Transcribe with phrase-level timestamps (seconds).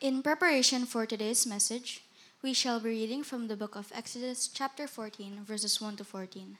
[0.00, 2.04] In preparation for today's message,
[2.40, 6.56] we shall be reading from the book of Exodus, chapter 14, verses 1 to 14.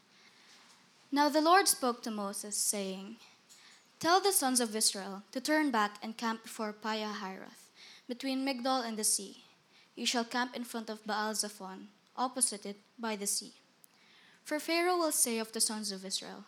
[1.12, 3.14] Now the Lord spoke to Moses, saying,
[4.00, 7.70] Tell the sons of Israel to turn back and camp before Pihahiroth,
[8.08, 9.44] between Migdol and the sea.
[9.94, 13.52] You shall camp in front of Baal Zephon, opposite it by the sea.
[14.42, 16.42] For Pharaoh will say of the sons of Israel,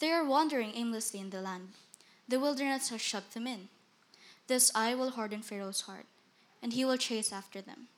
[0.00, 1.68] They are wandering aimlessly in the land.
[2.26, 3.68] The wilderness has shut them in.
[4.48, 6.06] This I will harden Pharaoh's heart,
[6.62, 7.88] and he will chase after them.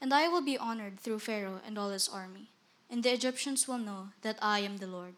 [0.00, 2.50] And I will be honored through Pharaoh and all his army,
[2.90, 5.14] and the Egyptians will know that I am the Lord.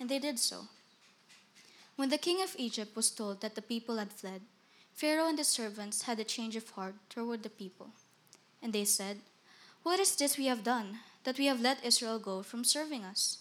[0.00, 0.68] And they did so.
[1.96, 4.42] When the king of Egypt was told that the people had fled,
[4.94, 7.90] Pharaoh and his servants had a change of heart toward the people.
[8.62, 9.18] And they said,
[9.82, 13.38] What is this we have done, that we have let Israel go from serving us?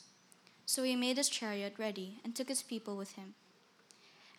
[0.65, 3.35] So he made his chariot ready and took his people with him.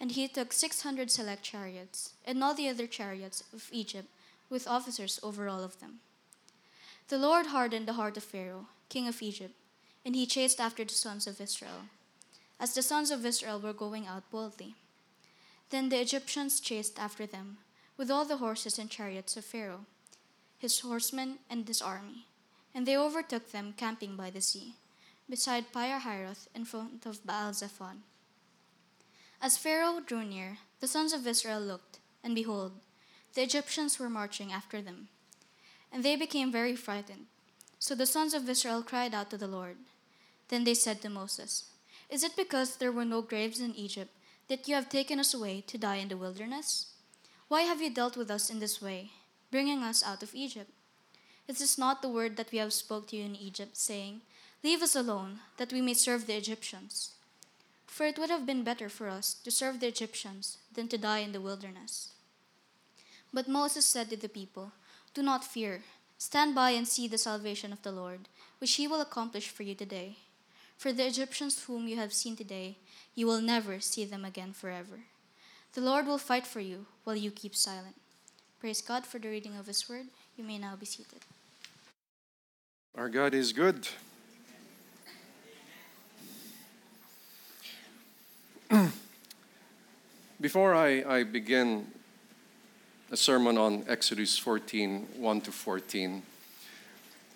[0.02, 4.08] And he took six hundred select chariots, and all the other chariots of Egypt,
[4.50, 6.00] with officers over all of them.
[7.06, 9.54] The Lord hardened the heart of Pharaoh, king of Egypt,
[10.04, 11.86] and he chased after the sons of Israel,
[12.58, 14.74] as the sons of Israel were going out boldly.
[15.70, 17.58] Then the Egyptians chased after them,
[17.96, 19.86] with all the horses and chariots of Pharaoh,
[20.58, 22.26] his horsemen, and his army,
[22.74, 24.74] and they overtook them camping by the sea,
[25.30, 28.02] beside Pihahiroth in front of Baal Zephon.
[29.42, 32.74] As Pharaoh drew near, the sons of Israel looked, and behold,
[33.34, 35.08] the Egyptians were marching after them.
[35.90, 37.26] And they became very frightened.
[37.80, 39.78] So the sons of Israel cried out to the Lord.
[40.46, 41.64] Then they said to Moses,
[42.08, 44.12] Is it because there were no graves in Egypt
[44.46, 46.92] that you have taken us away to die in the wilderness?
[47.48, 49.10] Why have you dealt with us in this way,
[49.50, 50.70] bringing us out of Egypt?
[51.48, 54.20] Is this not the word that we have spoke to you in Egypt, saying,
[54.62, 57.16] Leave us alone, that we may serve the Egyptians?
[57.92, 61.18] For it would have been better for us to serve the Egyptians than to die
[61.18, 62.12] in the wilderness.
[63.34, 64.72] But Moses said to the people,
[65.12, 65.82] Do not fear.
[66.16, 68.28] Stand by and see the salvation of the Lord,
[68.60, 70.16] which he will accomplish for you today.
[70.78, 72.78] For the Egyptians whom you have seen today,
[73.14, 75.00] you will never see them again forever.
[75.74, 77.96] The Lord will fight for you while you keep silent.
[78.58, 80.06] Praise God for the reading of his word.
[80.38, 81.20] You may now be seated.
[82.94, 83.86] Our God is good.
[90.40, 91.86] Before I, I begin
[93.10, 96.22] a sermon on Exodus 14 1 to 14,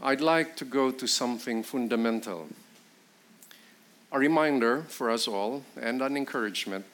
[0.03, 2.49] I'd like to go to something fundamental.
[4.13, 6.87] A reminder for us all and an encouragement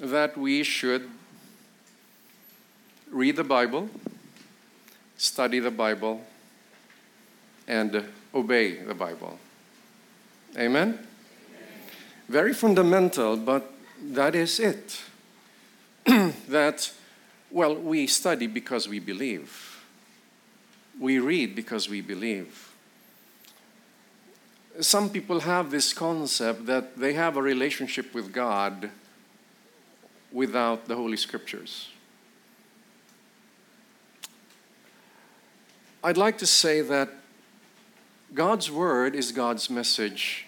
[0.00, 1.08] that we should
[3.10, 3.88] read the Bible,
[5.16, 6.24] study the Bible,
[7.68, 8.04] and
[8.34, 9.38] obey the Bible.
[10.56, 10.98] Amen?
[12.28, 15.00] Very fundamental, but that is it.
[16.48, 16.92] that,
[17.50, 19.84] well, we study because we believe,
[20.98, 22.72] we read because we believe.
[24.80, 28.90] Some people have this concept that they have a relationship with God
[30.32, 31.90] without the Holy Scriptures.
[36.02, 37.10] I'd like to say that
[38.34, 40.46] God's Word is God's message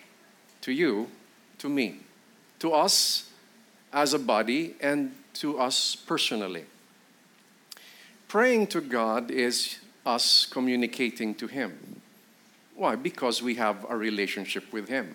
[0.62, 1.08] to you,
[1.64, 1.97] to me,
[2.58, 3.30] to us
[3.91, 6.66] as a body, and to us personally.
[8.28, 12.03] Praying to God is us communicating to Him.
[12.76, 12.97] Why?
[12.97, 15.14] Because we have a relationship with Him.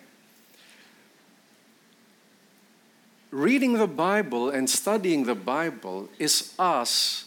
[3.29, 7.25] Reading the Bible and studying the Bible is us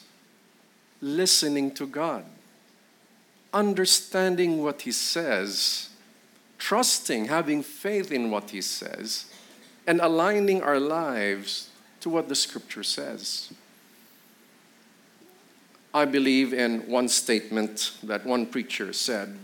[1.00, 2.24] listening to God,
[3.54, 5.90] understanding what He says,
[6.62, 9.26] trusting, having faith in what He says,
[9.84, 13.52] and aligning our lives to what the Scripture says.
[15.92, 19.38] I believe in one statement that one preacher said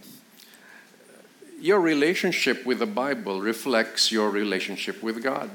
[1.60, 5.50] Your relationship with the Bible reflects your relationship with God.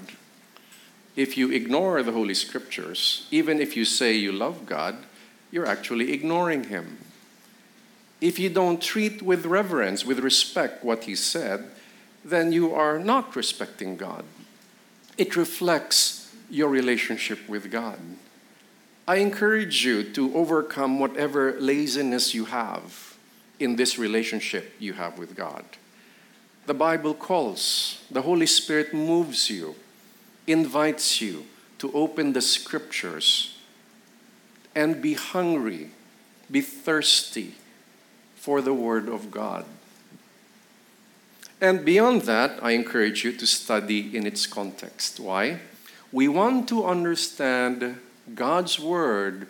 [1.15, 4.97] If you ignore the Holy Scriptures, even if you say you love God,
[5.49, 6.97] you're actually ignoring Him.
[8.23, 11.65] If you don't treat with reverence, with respect, what He said,
[12.23, 14.23] then you are not respecting God.
[15.17, 17.99] It reflects your relationship with God.
[19.05, 23.17] I encourage you to overcome whatever laziness you have
[23.59, 25.65] in this relationship you have with God.
[26.65, 29.75] The Bible calls, the Holy Spirit moves you,
[30.47, 31.43] invites you
[31.79, 33.57] to open the scriptures
[34.73, 35.91] and be hungry,
[36.49, 37.55] be thirsty
[38.43, 39.63] for the Word of God.
[41.61, 45.17] And beyond that, I encourage you to study in its context.
[45.17, 45.59] Why?
[46.11, 48.01] We want to understand
[48.35, 49.47] God's Word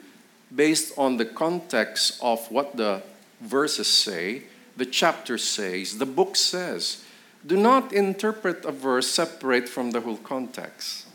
[0.54, 3.02] based on the context of what the
[3.42, 4.44] verses say,
[4.78, 7.04] the chapter says, the book says.
[7.44, 11.08] Do not interpret a verse separate from the whole context.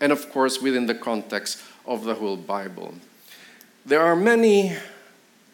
[0.00, 2.94] And of course, within the context of the whole Bible.
[3.84, 4.72] There are many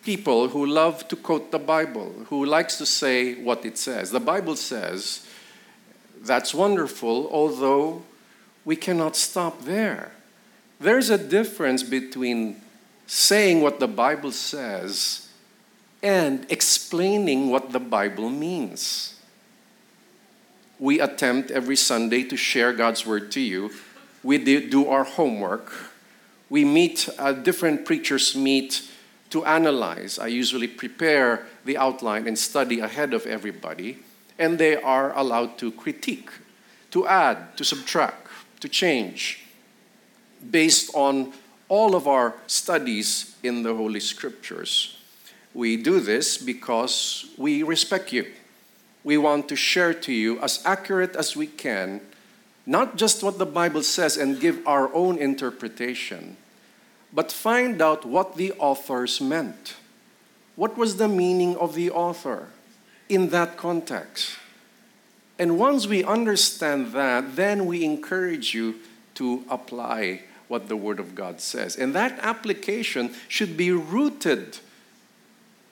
[0.02, 4.10] people who love to quote the Bible, who likes to say what it says.
[4.10, 5.26] The Bible says,
[6.22, 8.02] that's wonderful, although
[8.64, 10.12] we cannot stop there.
[10.78, 12.60] There's a difference between
[13.06, 15.28] saying what the Bible says
[16.02, 19.20] and explaining what the Bible means.
[20.78, 23.70] We attempt every Sunday to share God's word to you.
[24.22, 25.72] We do our homework.
[26.48, 28.89] We meet, uh, different preachers meet
[29.30, 30.18] to analyze.
[30.18, 33.98] I usually prepare the outline and study ahead of everybody,
[34.38, 36.30] and they are allowed to critique,
[36.90, 38.26] to add, to subtract,
[38.60, 39.44] to change
[40.50, 41.32] based on
[41.68, 44.96] all of our studies in the Holy Scriptures.
[45.54, 48.26] We do this because we respect you.
[49.04, 52.00] We want to share to you as accurate as we can,
[52.66, 56.36] not just what the Bible says and give our own interpretation,
[57.12, 59.74] but find out what the authors meant.
[60.56, 62.48] What was the meaning of the author
[63.08, 64.36] in that context?
[65.38, 68.76] And once we understand that, then we encourage you
[69.14, 71.76] to apply what the Word of God says.
[71.76, 74.58] And that application should be rooted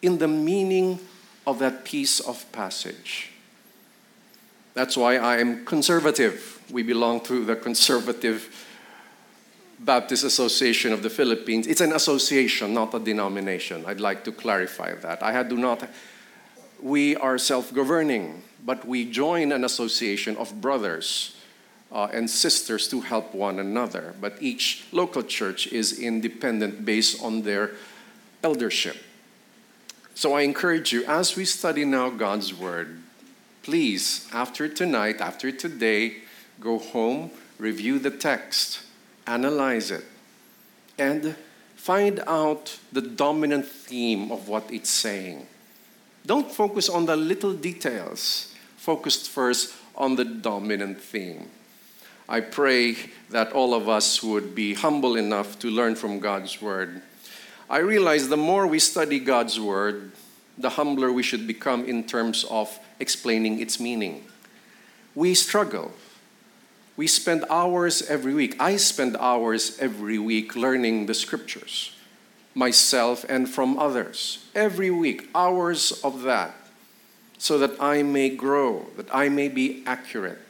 [0.01, 1.01] in the meaning
[1.47, 3.31] of that piece of passage.
[4.75, 6.63] That's why I am conservative.
[6.71, 8.68] We belong to the conservative
[9.79, 11.67] Baptist Association of the Philippines.
[11.67, 13.85] It's an association, not a denomination.
[13.87, 15.23] I'd like to clarify that.
[15.23, 15.89] I do not,
[16.83, 21.37] we are self governing, but we join an association of brothers
[21.93, 24.15] uh, and sisters to help one another.
[24.21, 27.73] But each local church is independent based on their
[28.43, 28.97] eldership.
[30.15, 33.01] So I encourage you, as we study now God's Word,
[33.63, 36.17] please, after tonight, after today,
[36.59, 38.81] go home, review the text
[39.29, 40.05] analyze it,
[40.99, 41.37] and
[41.77, 45.47] find out the dominant theme of what it's saying.
[46.27, 51.49] Don't focus on the little details, focus first on the dominant theme.
[52.29, 52.97] I pray
[53.31, 57.01] that all of us would be humble enough to learn from God's Word.
[57.71, 60.13] I realize the more we study God's Word,
[60.59, 64.25] the humbler we should become in terms of explaining its meaning.
[65.15, 65.93] We struggle
[66.99, 68.57] we spend hours every week.
[68.59, 71.95] I spend hours every week learning the scriptures,
[72.57, 74.45] myself and from others.
[74.53, 76.57] Every week, hours of that,
[77.39, 80.41] so that I may grow, that I may be accurate.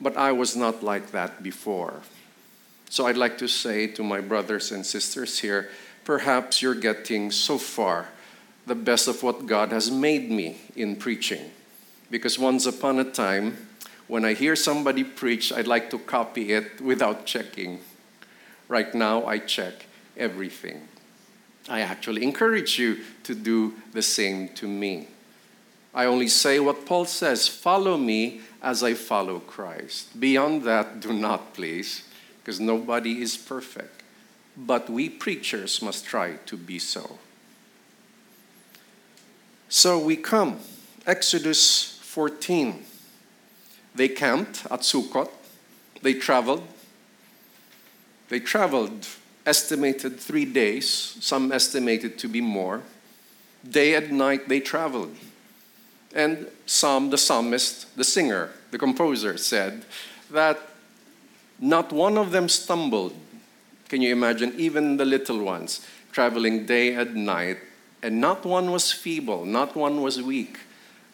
[0.00, 2.00] But I was not like that before.
[2.88, 5.68] So I'd like to say to my brothers and sisters here
[6.02, 8.08] perhaps you're getting so far
[8.66, 11.50] the best of what God has made me in preaching.
[12.10, 13.68] Because once upon a time,
[14.08, 17.80] when I hear somebody preach, I'd like to copy it without checking.
[18.66, 20.88] Right now, I check everything.
[21.68, 25.08] I actually encourage you to do the same to me.
[25.94, 30.18] I only say what Paul says follow me as I follow Christ.
[30.18, 32.04] Beyond that, do not, please,
[32.40, 34.02] because nobody is perfect.
[34.56, 37.18] But we preachers must try to be so.
[39.68, 40.60] So we come,
[41.06, 42.84] Exodus 14.
[43.98, 45.28] They camped at Sukkot.
[46.02, 46.62] They traveled.
[48.28, 49.08] They traveled,
[49.44, 52.82] estimated three days, some estimated to be more.
[53.68, 55.16] Day and night they traveled.
[56.14, 59.84] And Psalm, the psalmist, the singer, the composer said
[60.30, 60.60] that
[61.58, 63.14] not one of them stumbled.
[63.88, 64.54] Can you imagine?
[64.58, 67.58] Even the little ones traveling day and night,
[68.02, 70.58] and not one was feeble, not one was weak.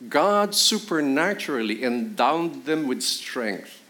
[0.08, 3.80] God supernaturally endowed them with strength.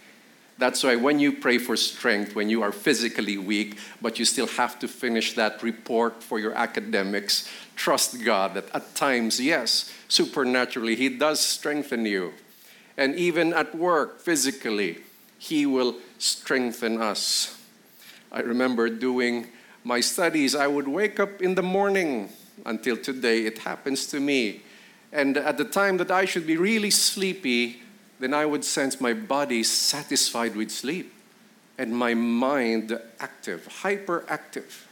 [0.56, 4.46] That's why when you pray for strength, when you are physically weak, but you still
[4.46, 10.94] have to finish that report for your academics, trust God that at times, yes, supernaturally,
[10.94, 12.34] He does strengthen you.
[12.96, 14.98] And even at work, physically,
[15.38, 17.60] He will strengthen us.
[18.30, 19.48] I remember doing
[19.82, 22.30] my studies, I would wake up in the morning.
[22.64, 24.62] Until today, it happens to me
[25.14, 27.80] and at the time that I should be really sleepy,
[28.18, 31.14] then I would sense my body satisfied with sleep
[31.78, 34.82] and my mind active, hyperactive.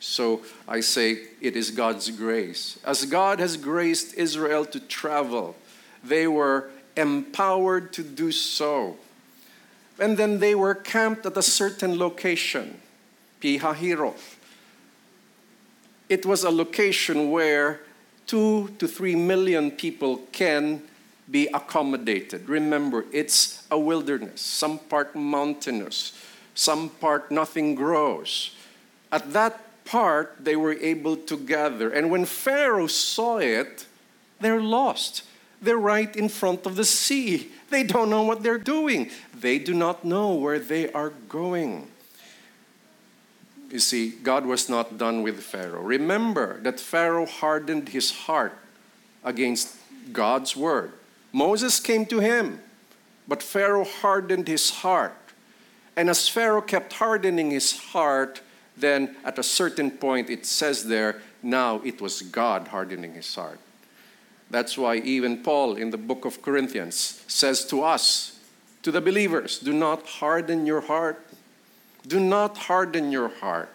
[0.00, 2.80] So I say it is God's grace.
[2.84, 5.54] As God has graced Israel to travel,
[6.02, 8.96] they were empowered to do so.
[10.00, 12.80] And then they were camped at a certain location,
[13.40, 14.36] Pihahiroth.
[16.08, 17.80] it was a location where
[18.30, 20.80] two to three million people can
[21.28, 22.48] be accommodated.
[22.48, 26.12] Remember, it's a wilderness, some part mountainous,
[26.54, 28.54] some part nothing grows.
[29.10, 31.90] At that part, they were able to gather.
[31.90, 33.86] And when Pharaoh saw it,
[34.40, 35.24] they're lost.
[35.60, 37.50] They're right in front of the sea.
[37.68, 39.10] They don't know what they're doing.
[39.34, 41.88] They do not know where they are going.
[43.70, 45.82] You see, God was not done with Pharaoh.
[45.82, 48.56] Remember that Pharaoh hardened his heart
[49.24, 49.76] against
[50.12, 50.92] God's word.
[51.32, 52.60] Moses came to him,
[53.28, 55.14] but Pharaoh hardened his heart.
[55.96, 58.40] And as Pharaoh kept hardening his heart,
[58.76, 63.60] then at a certain point it says there, now it was God hardening his heart.
[64.50, 68.38] That's why even Paul in the book of Corinthians says to us,
[68.82, 71.24] to the believers, do not harden your heart.
[72.06, 73.70] Do not harden your heart.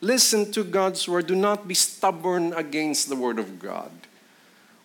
[0.00, 1.26] Listen to God's word.
[1.26, 3.90] Do not be stubborn against the word of God.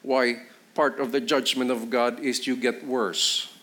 [0.01, 0.41] Why?
[0.73, 3.53] part of the judgment of God is you get worse.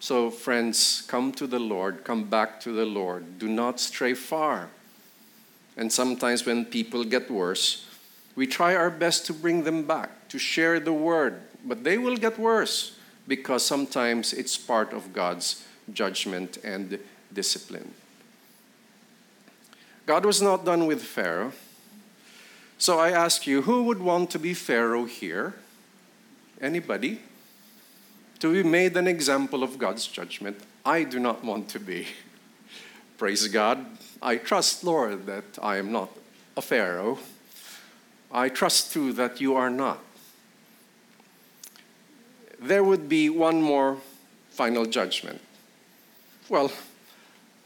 [0.00, 3.38] So, friends, come to the Lord, come back to the Lord.
[3.38, 4.68] Do not stray far.
[5.76, 7.86] And sometimes when people get worse,
[8.36, 12.16] we try our best to bring them back, to share the word, but they will
[12.16, 16.98] get worse because sometimes it's part of God's judgment and
[17.34, 17.92] discipline.
[20.06, 21.52] God was not done with Pharaoh.
[22.78, 25.54] So I ask you, who would want to be Pharaoh here?
[26.60, 27.20] Anybody?
[28.40, 32.06] To be made an example of God's judgment, I do not want to be.
[33.18, 33.86] Praise God.
[34.20, 36.10] I trust, Lord, that I am not
[36.56, 37.18] a Pharaoh.
[38.30, 40.00] I trust too that you are not.
[42.58, 43.98] There would be one more
[44.50, 45.40] final judgment.
[46.48, 46.70] Well,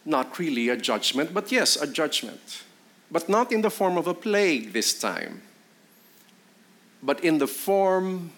[0.09, 2.65] not really a judgment, but yes, a judgment.
[3.11, 5.43] But not in the form of a plague this time,
[7.03, 8.33] but in the form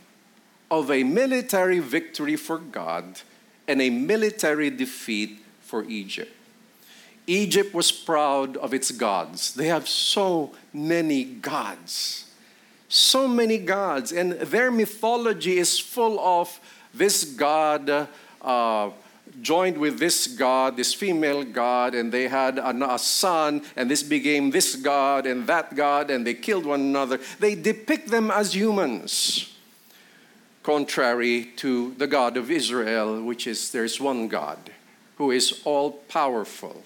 [0.71, 3.21] of a military victory for God
[3.67, 6.33] and a military defeat for Egypt.
[7.27, 9.55] Egypt was proud of its gods.
[9.55, 12.27] They have so many gods.
[12.89, 14.11] So many gods.
[14.11, 16.59] And their mythology is full of
[16.93, 18.09] this god
[18.43, 18.91] uh,
[19.43, 24.51] joined with this god, this female god, and they had a, son, and this became
[24.51, 27.19] this god and that god, and they killed one another.
[27.39, 29.51] They depict them as humans
[30.63, 34.59] contrary to the God of Israel, which is there's one God
[35.17, 36.83] who is all powerful.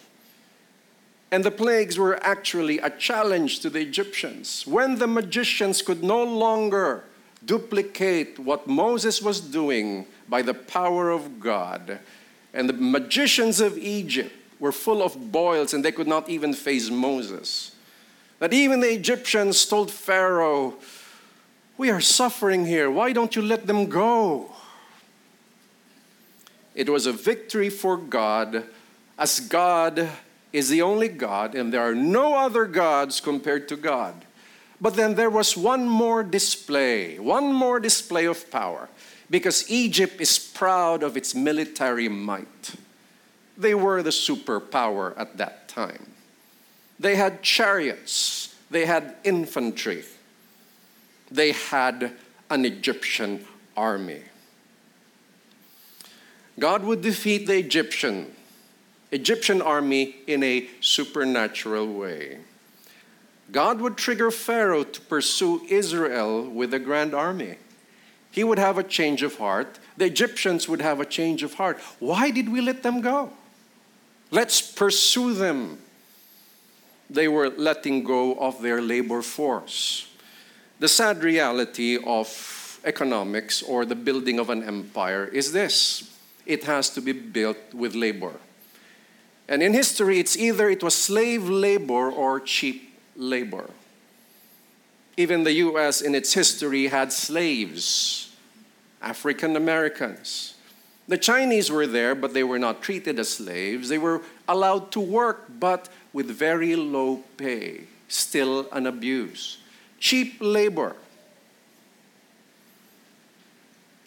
[1.30, 4.66] And the plagues were actually a challenge to the Egyptians.
[4.66, 7.04] When the magicians could no longer
[7.44, 11.98] duplicate what Moses was doing by the power of God,
[12.54, 16.88] and the magicians of Egypt were full of boils and they could not even face
[16.88, 17.74] Moses.
[18.38, 20.74] That even the Egyptians told Pharaoh,
[21.76, 22.90] we are suffering here.
[22.90, 24.52] Why don't you let them go?
[26.74, 28.64] It was a victory for God,
[29.18, 30.08] as God
[30.52, 34.14] is the only God, and there are no other gods compared to God.
[34.80, 38.88] But then there was one more display, one more display of power,
[39.30, 42.74] because Egypt is proud of its military might.
[43.56, 46.12] They were the superpower at that time.
[46.98, 50.04] They had chariots, they had infantry,
[51.30, 52.12] they had
[52.50, 53.44] an Egyptian
[53.76, 54.22] army.
[56.58, 58.30] God would defeat the Egyptian
[59.10, 62.38] Egyptian army in a supernatural way.
[63.52, 67.58] God would trigger Pharaoh to pursue Israel with a grand army.
[68.34, 69.78] He would have a change of heart.
[69.96, 71.78] The Egyptians would have a change of heart.
[72.00, 73.30] Why did we let them go?
[74.32, 75.78] Let's pursue them.
[77.08, 80.08] They were letting go of their labor force.
[80.80, 86.10] The sad reality of economics or the building of an empire is this
[86.44, 88.32] it has to be built with labor.
[89.46, 93.70] And in history, it's either it was slave labor or cheap labor.
[95.16, 98.34] Even the US in its history had slaves,
[99.00, 100.54] African Americans.
[101.06, 103.88] The Chinese were there, but they were not treated as slaves.
[103.88, 109.58] They were allowed to work, but with very low pay, still an abuse
[110.04, 110.94] cheap labor.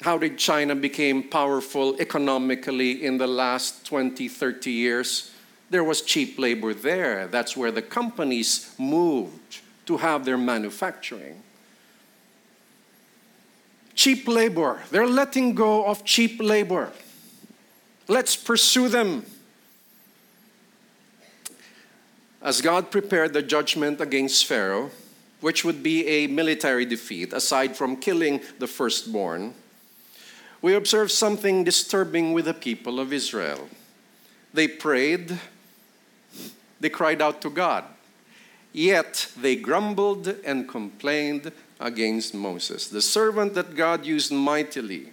[0.01, 5.31] How did China become powerful economically in the last 20, 30 years?
[5.71, 7.25] There was cheap labor there.
[7.25, 9.46] That's where the companies moved
[9.87, 11.41] to have their manufacturing.
[13.95, 14.83] Cheap labor.
[14.91, 16.91] They're letting go of cheap labor.
[18.07, 19.25] Let's pursue them.
[22.41, 24.91] As God prepared the judgment against Pharaoh,
[25.41, 29.55] which would be a military defeat aside from killing the firstborn,
[30.61, 33.67] we observe something disturbing with the people of Israel.
[34.53, 35.39] They prayed,
[36.79, 37.83] they cried out to God,
[38.77, 45.09] yet they grumbled and complained against Moses, the servant that God used mightily.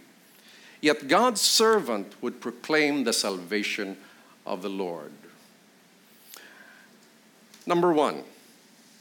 [0.83, 3.97] Yet God's servant would proclaim the salvation
[4.44, 5.12] of the Lord.
[7.66, 8.25] Number one,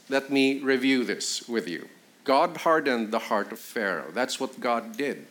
[0.08, 1.90] let me review this with you.
[2.24, 4.10] God hardened the heart of Pharaoh.
[4.14, 5.26] That's what God did.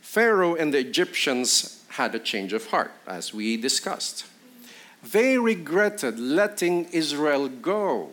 [0.00, 4.26] Pharaoh and the Egyptians had a change of heart, as we discussed.
[5.12, 8.10] They regretted letting Israel go.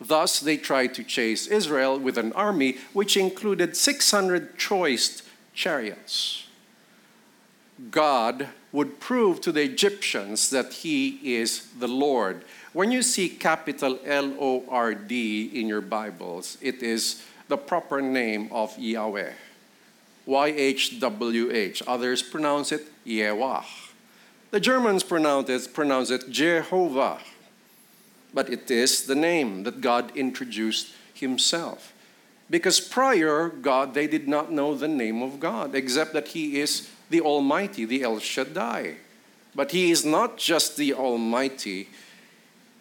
[0.00, 5.22] Thus, they tried to chase Israel with an army which included 600 choice
[5.54, 6.46] chariots.
[7.90, 12.44] God would prove to the Egyptians that He is the Lord.
[12.72, 18.00] When you see capital L O R D in your Bibles, it is the proper
[18.00, 19.32] name of Yahweh.
[20.26, 21.82] Y H W H.
[21.86, 23.87] Others pronounce it Yewah.
[24.50, 27.18] The Germans pronounce it, pronounce it Jehovah.
[28.32, 31.92] But it is the name that God introduced Himself.
[32.50, 36.88] Because prior, God, they did not know the name of God, except that He is
[37.10, 38.96] the Almighty, the El Shaddai.
[39.54, 41.88] But He is not just the Almighty,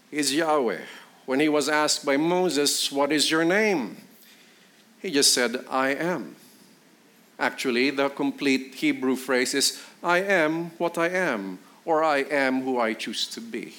[0.10, 0.82] He is Yahweh.
[1.26, 3.98] When He was asked by Moses, What is your name?
[5.02, 6.38] He just said, I am.
[7.40, 12.80] Actually, the complete Hebrew phrase is, I am what I am, or I am who
[12.80, 13.76] I choose to be.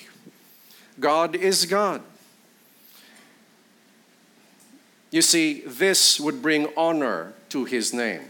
[1.00, 2.03] God is God.
[5.11, 8.23] You see, this would bring honor to his name.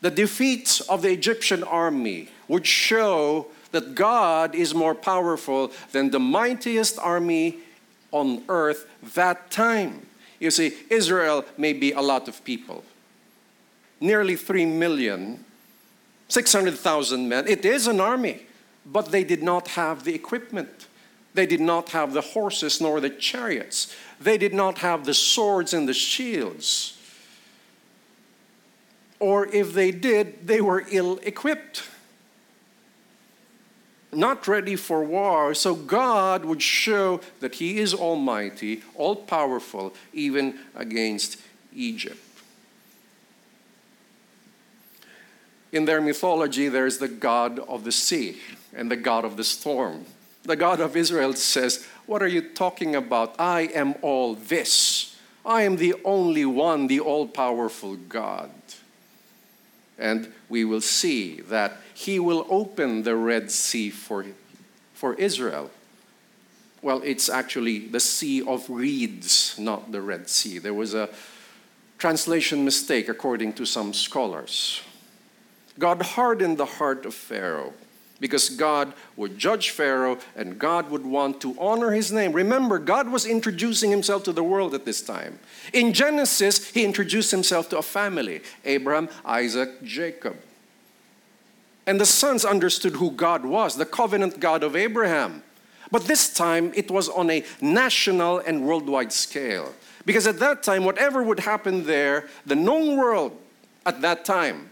[0.00, 6.18] The defeat of the Egyptian army would show that God is more powerful than the
[6.18, 7.58] mightiest army
[8.10, 10.06] on earth that time.
[10.38, 12.84] You see, Israel may be a lot of people,
[14.00, 15.44] nearly 3 million,
[16.28, 17.46] 600,000 men.
[17.46, 18.46] It is an army,
[18.86, 20.86] but they did not have the equipment.
[21.34, 23.94] They did not have the horses nor the chariots.
[24.20, 26.96] They did not have the swords and the shields.
[29.20, 31.84] Or if they did, they were ill equipped,
[34.12, 35.54] not ready for war.
[35.54, 41.38] So God would show that He is almighty, all powerful, even against
[41.74, 42.18] Egypt.
[45.72, 48.40] In their mythology, there's the God of the sea
[48.74, 50.04] and the God of the storm.
[50.42, 53.36] The God of Israel says, What are you talking about?
[53.38, 55.16] I am all this.
[55.44, 58.50] I am the only one, the all powerful God.
[59.98, 64.26] And we will see that He will open the Red Sea for,
[64.94, 65.70] for Israel.
[66.82, 70.58] Well, it's actually the Sea of Reeds, not the Red Sea.
[70.58, 71.10] There was a
[71.98, 74.80] translation mistake, according to some scholars.
[75.78, 77.72] God hardened the heart of Pharaoh
[78.20, 82.32] because God would judge Pharaoh and God would want to honor his name.
[82.32, 85.38] Remember, God was introducing himself to the world at this time.
[85.72, 90.36] In Genesis, he introduced himself to a family Abraham, Isaac, Jacob.
[91.86, 95.42] And the sons understood who God was, the covenant God of Abraham.
[95.90, 99.74] But this time, it was on a national and worldwide scale.
[100.04, 103.36] Because at that time, whatever would happen there, the known world
[103.84, 104.70] at that time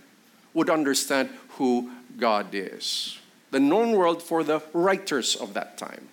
[0.54, 3.18] would understand who God is
[3.50, 6.08] the known world for the writers of that time,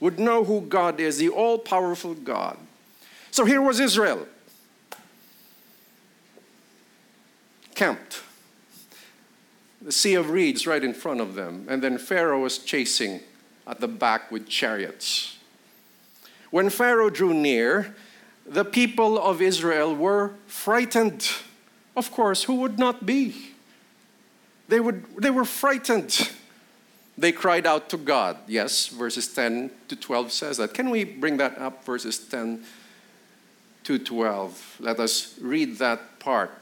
[0.00, 2.56] would know who God is, the all powerful God.
[3.30, 4.26] So here was Israel,
[7.74, 8.22] camped.
[9.80, 13.20] The Sea of Reeds right in front of them, and then Pharaoh was chasing
[13.66, 15.38] at the back with chariots.
[16.50, 17.94] When Pharaoh drew near,
[18.44, 21.30] the people of Israel were frightened.
[21.98, 23.34] Of course, who would not be?
[24.68, 26.30] They, would, they were frightened.
[27.18, 28.36] They cried out to God.
[28.46, 30.74] Yes, verses 10 to 12 says that.
[30.74, 32.62] Can we bring that up, verses 10
[33.82, 34.76] to 12?
[34.78, 36.52] Let us read that part.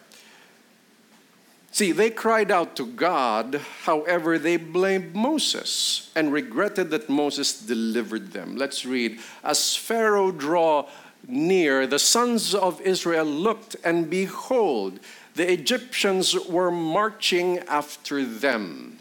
[1.70, 8.32] See, they cried out to God, however, they blamed Moses and regretted that Moses delivered
[8.32, 8.56] them.
[8.56, 9.18] Let's read.
[9.44, 10.86] As Pharaoh drew
[11.26, 15.00] near, the sons of Israel looked, and behold,
[15.34, 18.98] the Egyptians were marching after them.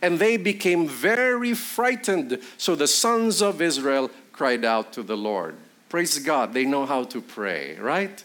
[0.00, 2.38] And they became very frightened.
[2.56, 5.56] So the sons of Israel cried out to the Lord.
[5.88, 8.22] Praise God, they know how to pray, right?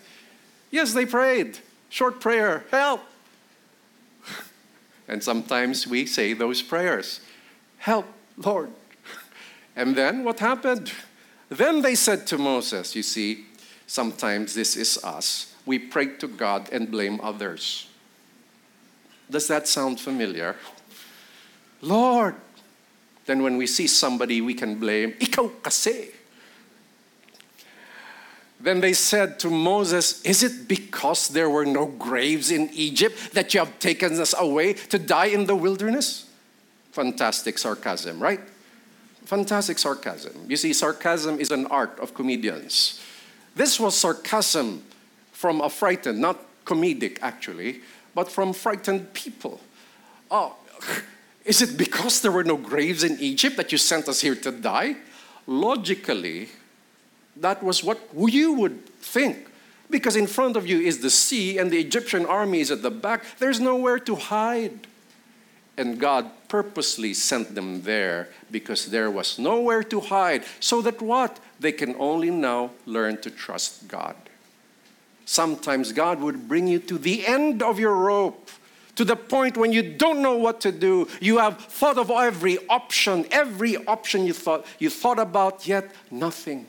[0.69, 1.57] Yes, they prayed.
[1.89, 3.01] Short prayer, help.
[5.07, 7.19] And sometimes we say those prayers
[7.77, 8.05] Help,
[8.38, 8.69] Lord.
[9.75, 10.93] And then what happened?
[11.53, 13.45] Then they said to Moses, You see,
[13.85, 15.53] sometimes this is us.
[15.65, 17.87] We pray to God and blame others.
[19.29, 20.55] Does that sound familiar?
[21.81, 22.35] Lord.
[23.25, 26.09] Then when we see somebody we can blame, ikaw kasi.
[28.59, 33.53] Then they said to Moses, Is it because there were no graves in Egypt that
[33.53, 36.25] you have taken us away to die in the wilderness?
[36.91, 38.39] Fantastic sarcasm, right?
[39.25, 40.33] Fantastic sarcasm.
[40.47, 43.01] You see, sarcasm is an art of comedians.
[43.55, 44.83] This was sarcasm
[45.31, 47.81] from a frightened, not comedic actually,
[48.15, 49.59] but from frightened people.
[50.29, 50.55] Oh,
[51.45, 54.51] is it because there were no graves in Egypt that you sent us here to
[54.51, 54.95] die?
[55.47, 56.49] Logically,
[57.38, 59.49] that was what you would think.
[59.89, 62.89] Because in front of you is the sea and the Egyptian army is at the
[62.89, 63.23] back.
[63.38, 64.88] There's nowhere to hide.
[65.77, 70.43] And God purposely sent them there because there was nowhere to hide.
[70.59, 71.39] So that what?
[71.59, 74.15] They can only now learn to trust God.
[75.25, 78.51] Sometimes God would bring you to the end of your rope,
[78.97, 81.07] to the point when you don't know what to do.
[81.19, 86.67] You have thought of every option, every option you thought you thought about, yet nothing.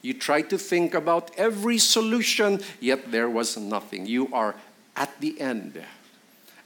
[0.00, 4.06] You tried to think about every solution, yet there was nothing.
[4.06, 4.54] You are
[4.96, 5.84] at the end.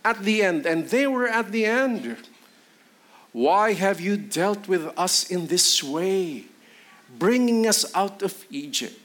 [0.05, 2.18] At the end, and they were at the end.
[3.33, 6.45] Why have you dealt with us in this way,
[7.18, 8.99] bringing us out of Egypt?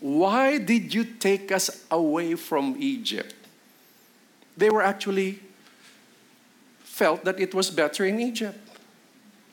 [0.00, 3.34] Why did you take us away from Egypt?
[4.56, 5.40] They were actually
[6.80, 8.58] felt that it was better in Egypt.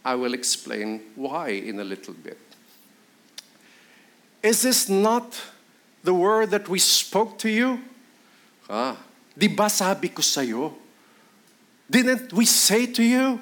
[0.04, 2.40] I will explain why in a little bit.
[4.42, 5.40] Is this not
[6.04, 7.80] the word that we spoke to you?
[8.70, 8.98] Ah,
[9.38, 10.76] di ba sabi ko sa'yo?
[11.90, 13.40] Didn't we say to you?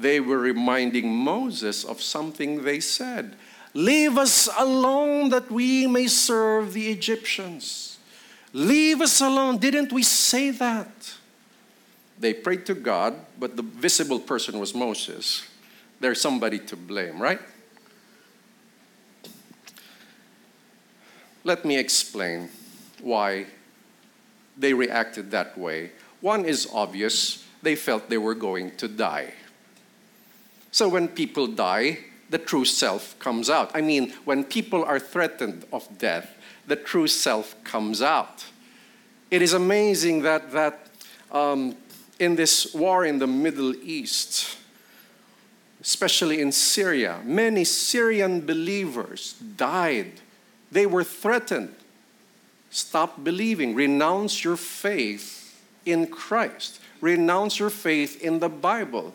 [0.00, 3.36] They were reminding Moses of something they said.
[3.74, 7.98] Leave us alone that we may serve the Egyptians.
[8.52, 9.58] Leave us alone.
[9.58, 11.14] Didn't we say that?
[12.18, 15.46] They prayed to God, but the visible person was Moses.
[16.00, 17.40] There's somebody to blame, right?
[21.44, 22.48] Let me explain
[23.00, 23.46] why
[24.56, 25.92] they reacted that way.
[26.20, 29.32] One is obvious they felt they were going to die.
[30.78, 31.98] So when people die,
[32.30, 33.72] the true self comes out.
[33.74, 36.30] I mean, when people are threatened of death,
[36.68, 38.44] the true self comes out.
[39.28, 40.86] It is amazing that, that
[41.32, 41.74] um,
[42.20, 44.56] in this war in the Middle East,
[45.80, 50.12] especially in Syria, many Syrian believers died
[50.70, 51.74] they were threatened.
[52.70, 53.74] Stop believing.
[53.74, 56.78] Renounce your faith in Christ.
[57.00, 59.12] Renounce your faith in the Bible.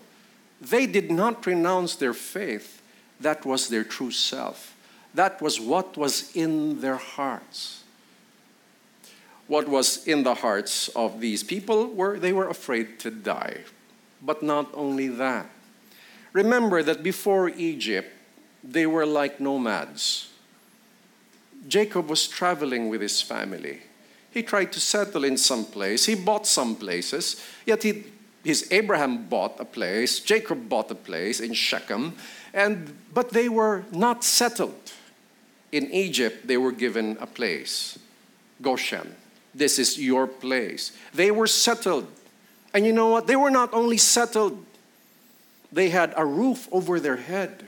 [0.61, 2.81] They did not renounce their faith.
[3.19, 4.75] That was their true self.
[5.13, 7.83] That was what was in their hearts.
[9.47, 13.65] What was in the hearts of these people were they were afraid to die.
[14.21, 15.49] But not only that.
[16.31, 18.09] Remember that before Egypt,
[18.63, 20.29] they were like nomads
[21.67, 23.81] Jacob was traveling with his family.
[24.31, 26.05] He tried to settle in some place.
[26.05, 27.41] He bought some places.
[27.65, 28.03] Yet he,
[28.43, 30.19] his Abraham bought a place.
[30.19, 32.15] Jacob bought a place in Shechem.
[32.53, 34.91] And, but they were not settled.
[35.71, 37.97] In Egypt, they were given a place
[38.61, 39.15] Goshen.
[39.55, 40.91] This is your place.
[41.13, 42.07] They were settled.
[42.73, 43.27] And you know what?
[43.27, 44.63] They were not only settled,
[45.71, 47.65] they had a roof over their head,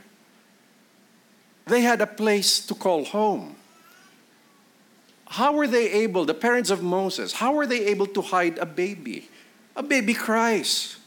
[1.66, 3.56] they had a place to call home
[5.28, 8.66] how were they able, the parents of Moses, how were they able to hide a
[8.66, 9.30] baby?
[9.76, 10.98] A baby cries.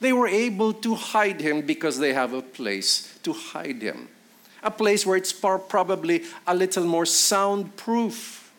[0.00, 4.08] They were able to hide him because they have a place to hide him.
[4.62, 8.52] A place where it's probably a little more soundproof.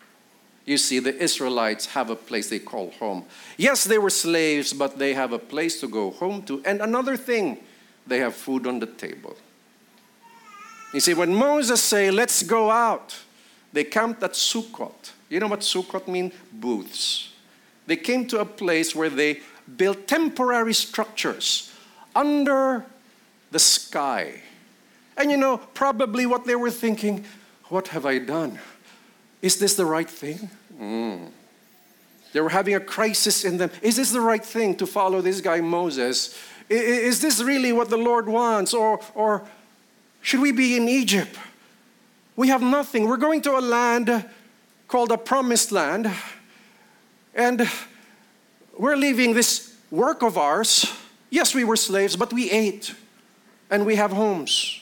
[0.64, 3.24] You see, the Israelites have a place they call home.
[3.56, 6.62] Yes, they were slaves, but they have a place to go home to.
[6.64, 7.58] And another thing,
[8.06, 9.36] they have food on the table.
[10.92, 13.14] You see, when Moses say, "Let's go out,"
[13.72, 15.12] They camped at Sukkot.
[15.28, 16.32] You know what Sukkot means?
[16.52, 17.30] Booths.
[17.88, 19.40] They came to a place where they
[19.76, 21.72] built temporary structures
[22.14, 22.84] under
[23.50, 24.42] the sky.
[25.16, 27.24] And you know, probably what they were thinking,
[27.70, 28.58] what have I done?
[29.40, 30.50] Is this the right thing?
[30.78, 31.30] Mm.
[32.34, 33.70] They were having a crisis in them.
[33.80, 36.38] Is this the right thing to follow this guy Moses?
[36.68, 38.74] Is this really what the Lord wants?
[38.74, 39.46] Or, or
[40.20, 41.38] should we be in Egypt?
[42.36, 43.08] We have nothing.
[43.08, 44.28] We're going to a land
[44.88, 46.10] called a promised land,
[47.38, 47.70] and
[48.76, 50.92] we're leaving this work of ours.
[51.30, 52.94] Yes, we were slaves, but we ate.
[53.70, 54.80] and we have homes.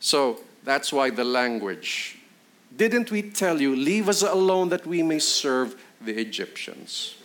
[0.00, 2.18] So that's why the language.
[2.76, 7.16] Didn't we tell you, leave us alone that we may serve the Egyptians?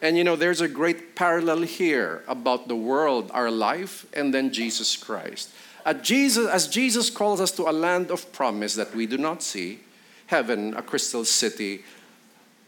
[0.00, 4.52] And you know, there's a great parallel here about the world, our life, and then
[4.52, 5.50] Jesus Christ.
[5.84, 9.42] As Jesus, as Jesus calls us to a land of promise that we do not
[9.42, 9.80] see,
[10.26, 11.84] heaven, a crystal city,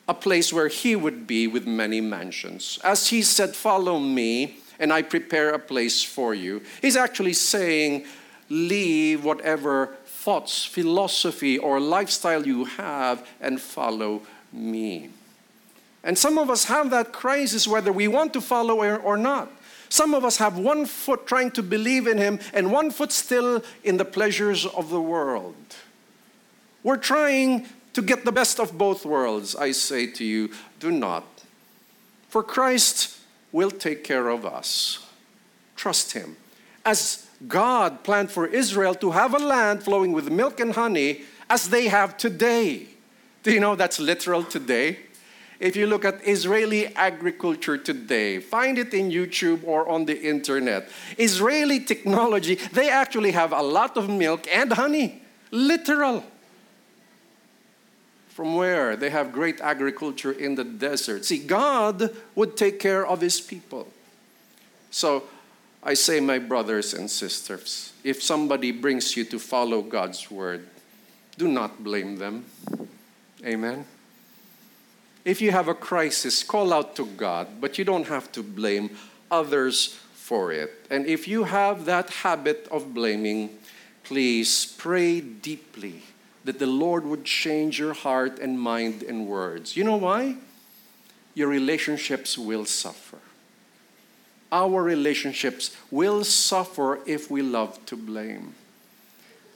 [0.09, 2.79] a place where He would be with many mansions.
[2.85, 6.63] As He said, Follow me, and I prepare a place for you.
[6.83, 8.07] He's actually saying,
[8.49, 15.11] Leave whatever thoughts, philosophy, or lifestyle you have and follow me.
[16.03, 19.51] And some of us have that crisis whether we want to follow or not.
[19.89, 23.63] Some of us have one foot trying to believe in Him and one foot still
[23.83, 25.55] in the pleasures of the world.
[26.83, 29.57] We're trying to get the best of both worlds.
[29.57, 31.25] I say to you, do not.
[32.29, 33.19] For Christ
[33.53, 34.99] will take care of us.
[35.77, 36.37] Trust Him.
[36.85, 41.71] As God planned for Israel to have a land flowing with milk and honey as
[41.71, 42.89] they have today.
[43.43, 44.99] Do you know that's literal today?
[45.61, 50.89] If you look at Israeli agriculture today, find it in YouTube or on the internet.
[51.17, 55.23] Israeli technology, they actually have a lot of milk and honey.
[55.51, 56.25] Literal.
[58.35, 58.97] From where?
[58.97, 61.25] They have great agriculture in the desert.
[61.25, 63.87] See, God would take care of his people.
[64.91, 65.23] So
[65.85, 70.67] I say, my brothers and sisters, if somebody brings you to follow God's word,
[71.39, 72.45] do not blame them.
[73.47, 73.85] Amen.
[75.25, 78.91] If you have a crisis, call out to God, but you don't have to blame
[79.31, 80.73] others for it.
[80.91, 83.51] And if you have that habit of blaming,
[84.03, 86.03] please pray deeply
[86.45, 89.77] that the Lord would change your heart and mind and words.
[89.77, 90.37] You know why?
[91.35, 93.19] Your relationships will suffer
[94.55, 98.55] our relationships will suffer if we love to blame.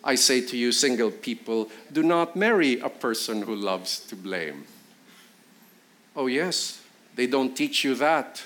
[0.03, 4.65] I say to you, single people, do not marry a person who loves to blame.
[6.17, 6.83] Oh, yes,
[7.15, 8.43] they don't teach you that.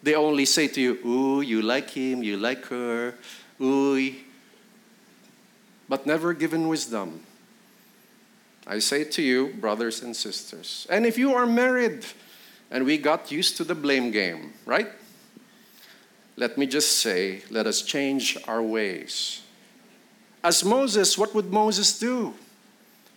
[0.00, 3.14] They only say to you, Ooh, you like him, you like her,
[3.60, 4.14] ooh.
[5.88, 7.22] But never given wisdom.
[8.68, 12.04] I say to you, brothers and sisters, and if you are married
[12.70, 14.88] and we got used to the blame game, right?
[16.38, 19.42] let me just say, let us change our ways.
[20.42, 22.32] As Moses, what would Moses do?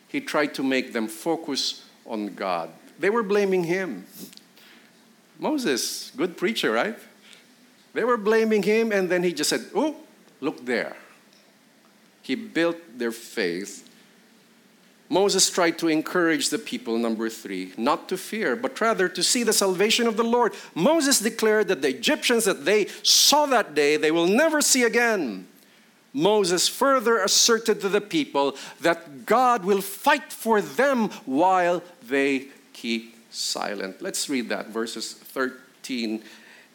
[0.08, 2.72] He tried to make them focus on God.
[3.00, 4.06] They were blaming him.
[5.38, 6.98] Moses, good preacher, right?
[7.94, 9.98] They were blaming him, and then he just said, Oh,
[10.40, 10.98] look there.
[12.24, 13.88] He built their faith
[15.12, 19.44] Moses tried to encourage the people, number three, not to fear, but rather to see
[19.44, 20.54] the salvation of the Lord.
[20.74, 25.48] Moses declared that the Egyptians that they saw that day, they will never see again.
[26.14, 33.14] Moses further asserted to the people that God will fight for them while they keep
[33.32, 34.02] silent.
[34.02, 36.24] Let's read that, verses 13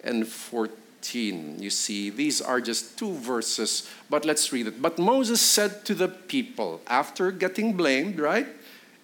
[0.05, 0.77] and 14.
[1.15, 4.83] You see, these are just two verses, but let's read it.
[4.83, 8.47] But Moses said to the people, after getting blamed, right?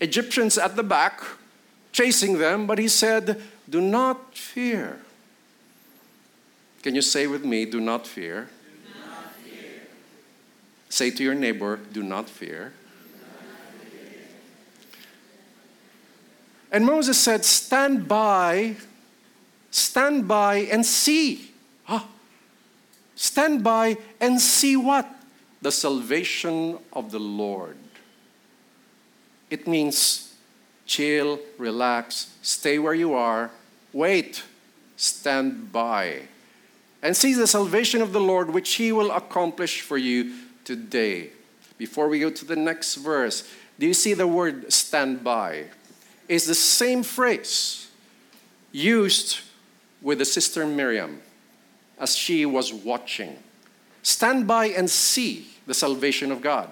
[0.01, 1.23] Egyptians at the back,
[1.93, 4.99] chasing them, but he said, Do not fear.
[6.83, 8.49] Can you say with me, Do not fear?
[8.85, 9.35] Do not.
[10.89, 12.73] Say to your neighbor, Do not fear.
[16.73, 18.77] And Moses said, Stand by,
[19.71, 21.52] stand by and see.
[21.89, 22.07] Ah,
[23.15, 25.09] stand by and see what?
[25.61, 27.77] The salvation of the Lord.
[29.51, 30.35] It means
[30.87, 33.51] chill, relax, stay where you are,
[33.93, 34.43] wait,
[34.97, 36.23] stand by,
[37.03, 41.31] and see the salvation of the Lord, which He will accomplish for you today.
[41.79, 45.65] Before we go to the next verse, do you see the word stand by?
[46.29, 47.89] It's the same phrase
[48.71, 49.41] used
[50.01, 51.21] with the sister Miriam
[52.03, 53.39] as she was watching.
[54.03, 56.69] Stand by and see the salvation of God.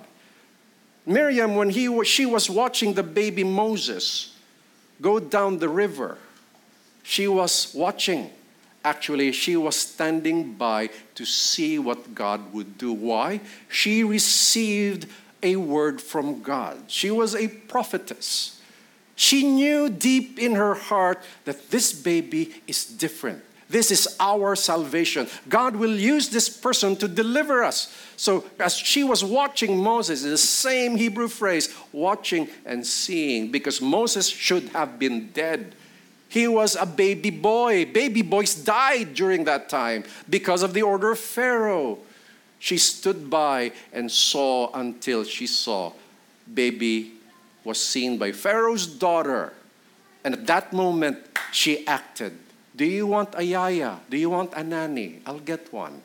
[1.06, 4.36] Miriam, when he, she was watching the baby Moses
[5.00, 6.18] go down the river,
[7.04, 8.30] she was watching.
[8.84, 12.92] Actually, she was standing by to see what God would do.
[12.92, 13.40] Why?
[13.68, 15.06] She received
[15.42, 16.76] a word from God.
[16.88, 18.60] She was a prophetess.
[19.14, 23.42] She knew deep in her heart that this baby is different.
[23.70, 25.28] This is our salvation.
[25.48, 27.96] God will use this person to deliver us.
[28.16, 34.26] So, as she was watching Moses, the same Hebrew phrase, watching and seeing, because Moses
[34.28, 35.76] should have been dead.
[36.28, 37.84] He was a baby boy.
[37.86, 41.98] Baby boys died during that time because of the order of Pharaoh.
[42.58, 45.92] She stood by and saw until she saw
[46.52, 47.12] baby
[47.62, 49.52] was seen by Pharaoh's daughter.
[50.24, 51.18] And at that moment,
[51.52, 52.36] she acted.
[52.80, 54.00] Do you want a yaya?
[54.08, 55.20] Do you want a nanny?
[55.26, 56.00] I'll get one.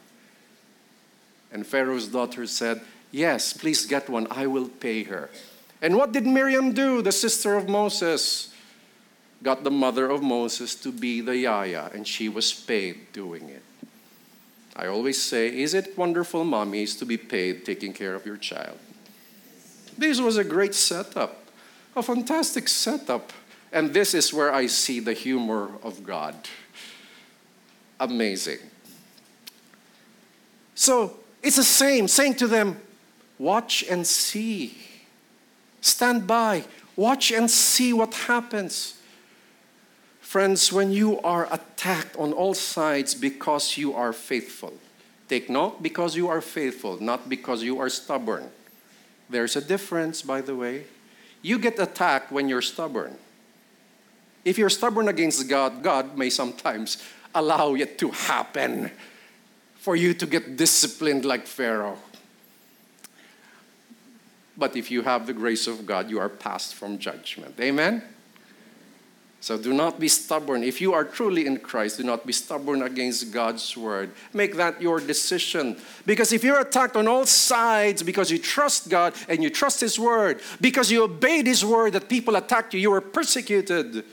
[1.50, 2.82] And Pharaoh's daughter said,
[3.14, 4.28] Yes, please get one.
[4.30, 5.30] I will pay her.
[5.82, 8.54] And what did Miriam do, the sister of Moses?
[9.42, 13.64] Got the mother of Moses to be the yaya, and she was paid doing it.
[14.76, 18.78] I always say, Is it wonderful, mommies, to be paid taking care of your child?
[19.98, 21.48] This was a great setup,
[21.96, 23.32] a fantastic setup.
[23.72, 26.36] And this is where I see the humor of God.
[28.00, 28.60] Amazing.
[30.76, 32.80] So it's the same, saying to them,
[33.38, 34.78] Watch and see.
[35.82, 36.64] Stand by.
[36.96, 38.98] Watch and see what happens.
[40.22, 44.74] Friends, when you are attacked on all sides because you are faithful,
[45.30, 48.50] take note because you are faithful, not because you are stubborn.
[49.30, 50.86] There's a difference, by the way.
[51.42, 53.18] You get attacked when you're stubborn.
[54.44, 56.98] If you're stubborn against God, God may sometimes
[57.36, 58.92] allow it to happen
[59.76, 62.00] for you to get disciplined like Pharaoh.
[64.58, 67.60] But if you have the grace of God, you are passed from judgment.
[67.60, 68.02] Amen?
[69.46, 70.64] So do not be stubborn.
[70.64, 74.10] If you are truly in Christ, do not be stubborn against God's word.
[74.34, 75.78] Make that your decision.
[76.04, 80.00] Because if you're attacked on all sides because you trust God and you trust His
[80.00, 84.04] word, because you obeyed His word that people attacked you, you were persecuted.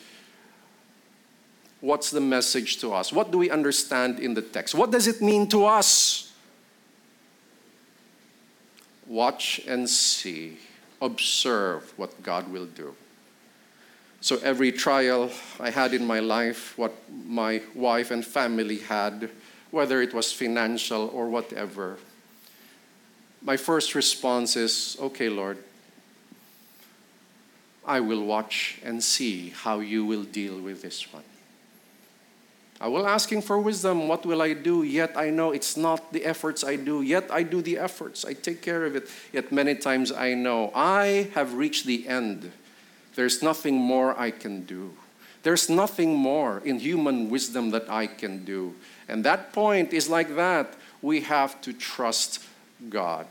[1.82, 3.12] What's the message to us?
[3.12, 4.72] What do we understand in the text?
[4.72, 6.32] What does it mean to us?
[9.08, 10.58] Watch and see,
[11.02, 12.94] observe what God will do.
[14.20, 16.92] So every trial I had in my life, what
[17.26, 19.28] my wife and family had,
[19.72, 21.98] whether it was financial or whatever,
[23.42, 25.58] my first response is, okay, Lord,
[27.84, 31.24] I will watch and see how you will deal with this one.
[32.82, 34.82] I will asking for wisdom, what will I do?
[34.82, 38.24] Yet I know it's not the efforts I do, yet I do the efforts.
[38.24, 39.08] I take care of it.
[39.32, 42.50] Yet many times I know I have reached the end
[43.14, 44.94] there's nothing more I can do.
[45.42, 48.74] There's nothing more in human wisdom that I can do.
[49.08, 50.74] And that point is like that.
[51.02, 52.46] We have to trust
[52.88, 53.26] God.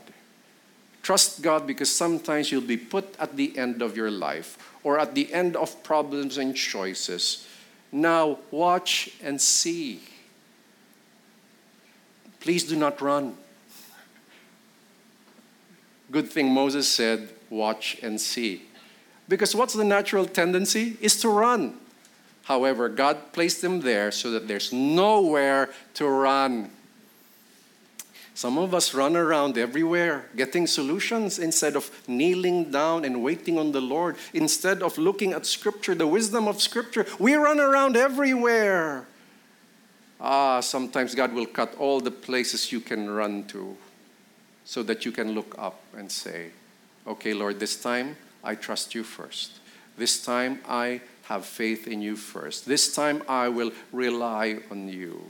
[1.02, 5.14] Trust God because sometimes you'll be put at the end of your life or at
[5.14, 7.46] the end of problems and choices.
[7.92, 10.00] Now, watch and see.
[12.40, 13.36] Please do not run.
[16.10, 18.62] Good thing Moses said, watch and see.
[19.28, 20.96] Because what's the natural tendency?
[21.00, 21.78] Is to run.
[22.44, 26.70] However, God placed them there so that there's nowhere to run.
[28.34, 33.72] Some of us run around everywhere getting solutions instead of kneeling down and waiting on
[33.72, 37.06] the Lord, instead of looking at Scripture, the wisdom of Scripture.
[37.18, 39.06] We run around everywhere.
[40.20, 43.76] Ah, sometimes God will cut all the places you can run to
[44.64, 46.50] so that you can look up and say,
[47.06, 49.58] Okay, Lord, this time I trust you first.
[49.96, 52.66] This time I have faith in you first.
[52.66, 55.22] This time I will rely on you.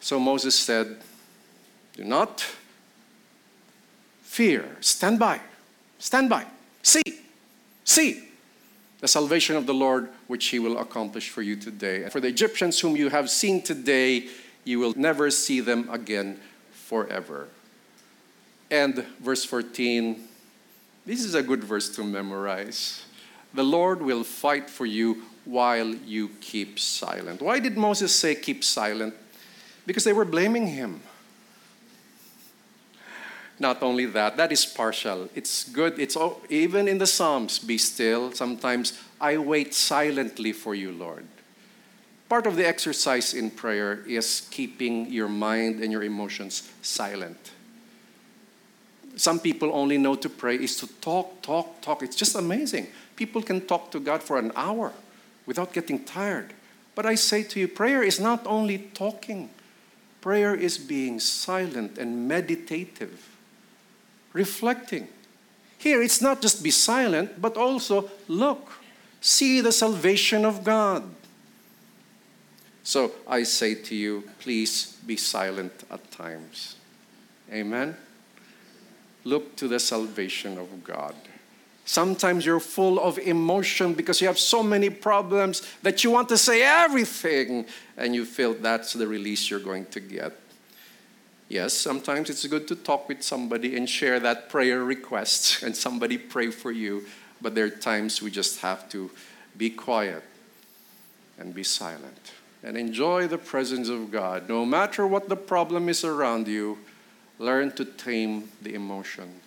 [0.00, 0.96] So Moses said,
[1.94, 2.44] Do not
[4.22, 4.76] fear.
[4.80, 5.40] Stand by.
[5.98, 6.46] Stand by.
[6.82, 7.02] See.
[7.84, 8.24] See
[9.00, 12.02] the salvation of the Lord, which he will accomplish for you today.
[12.02, 14.28] And for the Egyptians whom you have seen today,
[14.64, 16.38] you will never see them again
[16.70, 17.48] forever.
[18.70, 20.28] And verse 14
[21.06, 23.04] this is a good verse to memorize.
[23.54, 27.40] The Lord will fight for you while you keep silent.
[27.40, 29.14] Why did Moses say keep silent?
[29.86, 31.00] Because they were blaming him.
[33.58, 35.28] Not only that, that is partial.
[35.34, 35.98] It's good.
[35.98, 36.16] It's
[36.48, 38.32] even in the Psalms, be still.
[38.32, 41.26] Sometimes I wait silently for you, Lord.
[42.28, 47.50] Part of the exercise in prayer is keeping your mind and your emotions silent
[49.20, 52.02] some people only know to pray is to talk, talk, talk.
[52.02, 52.86] It's just amazing.
[53.16, 54.92] People can talk to God for an hour
[55.44, 56.54] without getting tired.
[56.94, 59.50] But I say to you, prayer is not only talking,
[60.20, 63.36] prayer is being silent and meditative,
[64.32, 65.08] reflecting.
[65.78, 68.72] Here, it's not just be silent, but also look,
[69.20, 71.04] see the salvation of God.
[72.82, 76.76] So I say to you, please be silent at times.
[77.52, 77.96] Amen.
[79.24, 81.14] Look to the salvation of God.
[81.90, 86.38] Sometimes you're full of emotion because you have so many problems that you want to
[86.38, 87.66] say everything,
[87.96, 90.38] and you feel that's the release you're going to get.
[91.48, 96.16] Yes, sometimes it's good to talk with somebody and share that prayer request and somebody
[96.16, 97.06] pray for you,
[97.42, 99.10] but there are times we just have to
[99.56, 100.22] be quiet
[101.40, 104.48] and be silent and enjoy the presence of God.
[104.48, 106.78] No matter what the problem is around you,
[107.40, 109.40] learn to tame the emotion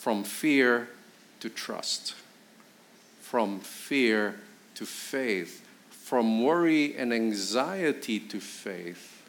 [0.00, 0.88] from fear
[1.40, 2.14] to trust,
[3.20, 4.34] from fear
[4.74, 9.22] to faith, from worry and anxiety to faith.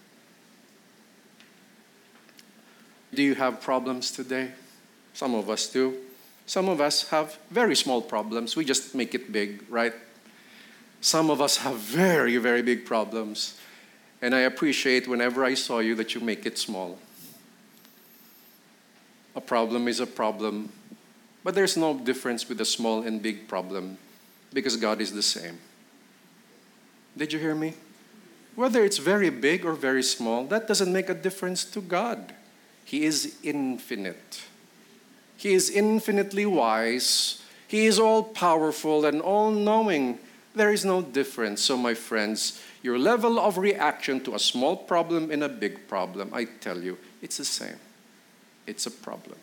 [3.14, 4.52] Do you have problems today?
[5.14, 5.98] Some of us do.
[6.46, 8.56] Some of us have very small problems.
[8.56, 9.94] We just make it big, right?
[11.02, 13.60] Some of us have very, very big problems.
[14.22, 16.98] And I appreciate whenever I saw you that you make it small.
[19.36, 20.72] A problem is a problem,
[21.44, 23.98] but there's no difference with a small and big problem
[24.54, 25.58] because God is the same.
[27.16, 27.74] Did you hear me?
[28.56, 32.34] Whether it's very big or very small, that doesn't make a difference to God.
[32.84, 34.44] He is infinite.
[35.38, 37.42] He is infinitely wise.
[37.68, 40.20] He is all powerful and all knowing.
[40.54, 41.62] There is no difference.
[41.62, 46.32] So, my friends, your level of reaction to a small problem and a big problem,
[46.34, 47.80] I tell you, it's the same
[48.68, 49.38] it's a problem.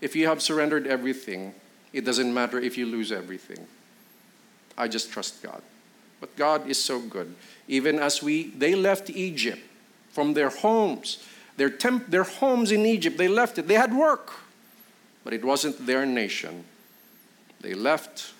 [0.00, 1.54] If you have surrendered everything,
[1.92, 3.66] it doesn't matter if you lose everything.
[4.76, 5.62] I just trust God.
[6.20, 7.34] But God is so good.
[7.68, 9.62] Even as we they left Egypt
[10.10, 11.22] from their homes,
[11.56, 13.68] their temp, their homes in Egypt, they left it.
[13.68, 14.32] They had work,
[15.24, 16.64] but it wasn't their nation.
[17.60, 18.32] They left.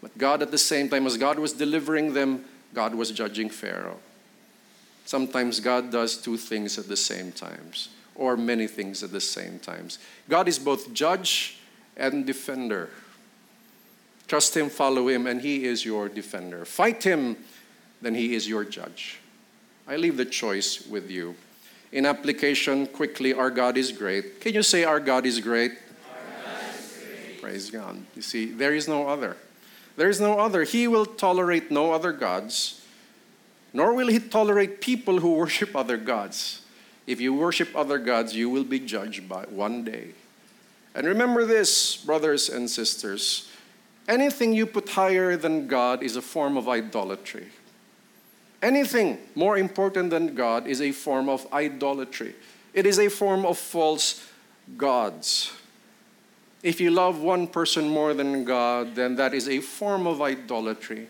[0.00, 3.98] But God at the same time as God was delivering them, God was judging Pharaoh.
[5.04, 7.88] Sometimes God does two things at the same times
[8.18, 9.98] or many things at the same times.
[10.28, 11.56] God is both judge
[11.96, 12.90] and defender.
[14.26, 16.64] Trust Him, follow Him, and He is your defender.
[16.66, 17.36] Fight Him,
[18.02, 19.20] then He is your judge.
[19.86, 21.34] I leave the choice with you.
[21.92, 24.42] In application, quickly, our God is great.
[24.42, 25.72] Can you say, Our God is great?
[25.72, 27.40] God is great.
[27.40, 27.96] Praise God.
[28.14, 29.38] You see, there is no other.
[29.96, 30.64] There is no other.
[30.64, 32.84] He will tolerate no other gods,
[33.72, 36.62] nor will He tolerate people who worship other gods.
[37.08, 40.10] If you worship other gods, you will be judged by one day.
[40.94, 43.48] And remember this, brothers and sisters
[44.08, 47.48] anything you put higher than God is a form of idolatry.
[48.62, 52.34] Anything more important than God is a form of idolatry.
[52.72, 54.26] It is a form of false
[54.76, 55.52] gods.
[56.62, 61.06] If you love one person more than God, then that is a form of idolatry.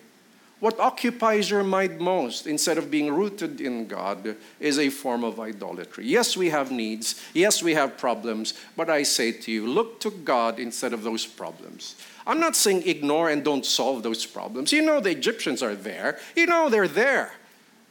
[0.61, 5.39] What occupies your mind most, instead of being rooted in God, is a form of
[5.39, 6.05] idolatry.
[6.05, 7.23] Yes, we have needs.
[7.33, 8.55] Yes, we have problems.
[8.77, 11.95] But I say to you, look to God instead of those problems.
[12.27, 14.73] I'm not saying ignore and don't solve those problems.
[14.73, 17.33] You know the Egyptians are there, you know they're there.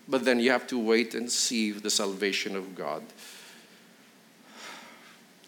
[0.10, 3.04] But then you have to wait and see the salvation of God.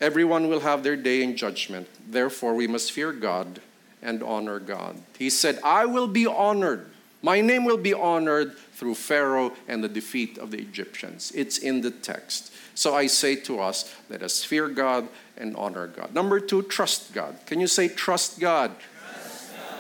[0.02, 1.88] Everyone will have their day in judgment.
[2.10, 3.62] Therefore, we must fear God
[4.02, 5.02] and honor God.
[5.18, 6.90] He said, I will be honored
[7.22, 11.32] my name will be honored through Pharaoh and the defeat of the Egyptians.
[11.36, 12.54] It's in the text.
[12.76, 16.14] So I say to us, let us fear God and honor God.
[16.14, 17.38] Number two, trust God.
[17.46, 18.72] Can you say, trust God?
[18.80, 19.80] Trust God.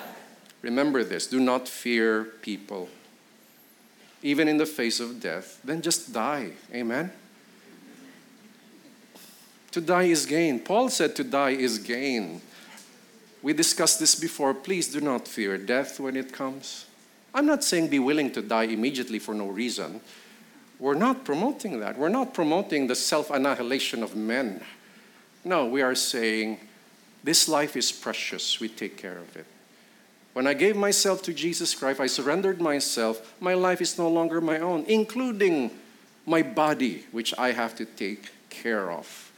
[0.61, 2.89] Remember this do not fear people.
[4.21, 6.51] Even in the face of death, then just die.
[6.73, 7.11] Amen?
[9.71, 10.59] To die is gain.
[10.59, 12.41] Paul said to die is gain.
[13.41, 14.53] We discussed this before.
[14.53, 16.85] Please do not fear death when it comes.
[17.33, 20.01] I'm not saying be willing to die immediately for no reason.
[20.79, 21.97] We're not promoting that.
[21.97, 24.61] We're not promoting the self annihilation of men.
[25.43, 26.59] No, we are saying
[27.23, 28.59] this life is precious.
[28.59, 29.45] We take care of it.
[30.33, 33.33] When I gave myself to Jesus Christ, I surrendered myself.
[33.41, 35.71] My life is no longer my own, including
[36.25, 39.31] my body, which I have to take care of.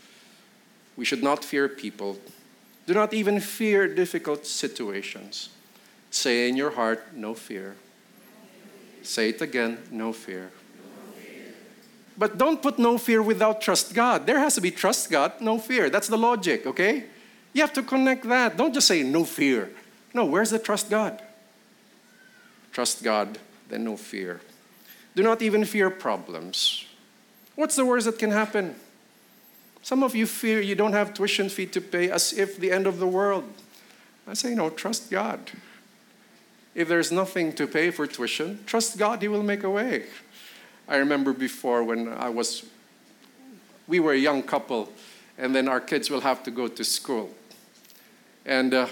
[0.98, 2.20] We should not fear people.
[2.86, 5.50] Do not even fear difficult situations.
[6.12, 7.76] Say in your heart, no fear.
[9.02, 10.52] Say it again, no fear.
[12.18, 14.28] But don't put no fear without trust God.
[14.28, 15.90] There has to be trust God, no fear.
[15.90, 17.06] That's the logic, okay?
[17.54, 18.58] You have to connect that.
[18.58, 19.72] Don't just say no fear.
[20.14, 21.22] No, where's the trust God?
[22.72, 23.40] Trust God,
[23.70, 24.42] then no fear.
[25.16, 26.86] Do not even fear problems.
[27.56, 28.76] What's the worst that can happen?
[29.82, 32.86] Some of you fear you don't have tuition fee to pay as if the end
[32.86, 33.46] of the world.
[34.28, 35.40] I say, no, trust God.
[36.74, 40.06] If there's nothing to pay for tuition, trust God, He will make a way.
[40.88, 42.66] I remember before when I was,
[43.88, 44.92] we were a young couple,
[45.38, 47.30] and then our kids will have to go to school.
[48.46, 48.88] And uh,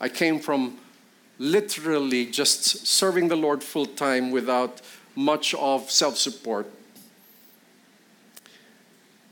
[0.00, 0.78] I came from
[1.38, 4.80] literally just serving the Lord full time without
[5.14, 6.70] much of self support.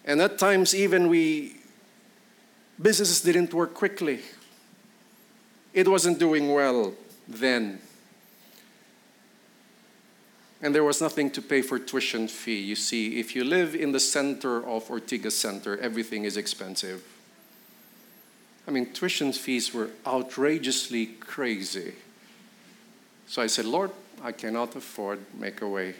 [0.04, 1.56] And at times, even we,
[2.80, 4.20] businesses didn't work quickly.
[5.72, 6.94] It wasn't doing well
[7.32, 7.80] then.
[10.60, 12.60] And there was nothing to pay for tuition fee.
[12.60, 17.02] You see, if you live in the center of Ortigas Center, everything is expensive.
[18.66, 21.94] I mean, tuition fees were outrageously crazy.
[23.26, 23.90] So I said, Lord,
[24.22, 25.94] I cannot afford, make a way.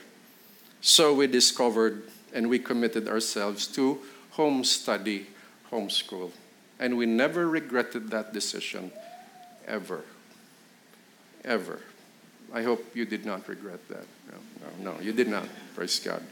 [0.81, 3.99] So we discovered and we committed ourselves to
[4.31, 5.27] home study,
[5.73, 6.31] homeschool.
[6.79, 8.93] And we never regretted that decision,
[9.67, 10.03] ever.
[11.45, 11.81] Ever.
[12.53, 14.05] I hope you did not regret that.
[14.31, 14.39] No,
[14.83, 15.49] no, no, you did not.
[15.75, 16.23] Praise God.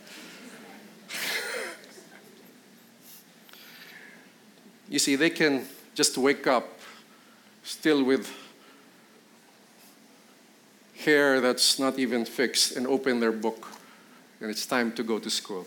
[4.88, 6.78] you see, they can just wake up
[7.62, 8.30] still with
[10.96, 13.66] hair that's not even fixed and open their book
[14.40, 15.66] and it's time to go to school.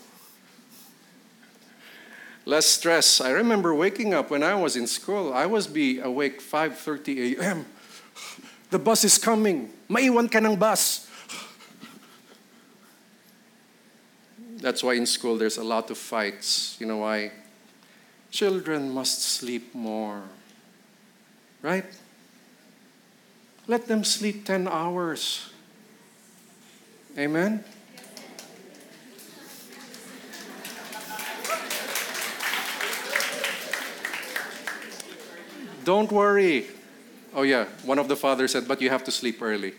[2.44, 3.20] Less stress.
[3.20, 5.32] I remember waking up when I was in school.
[5.32, 7.64] I was be awake 5:30 a.m.
[8.70, 9.70] The bus is coming.
[9.88, 11.08] Maiwan ka ng bus.
[14.64, 16.76] That's why in school there's a lot of fights.
[16.80, 17.32] You know why?
[18.30, 20.22] Children must sleep more.
[21.60, 21.84] Right?
[23.66, 25.50] Let them sleep 10 hours.
[27.16, 27.62] Amen?
[35.84, 36.73] Don't worry.
[37.34, 39.74] Oh, yeah, one of the fathers said, but you have to sleep early.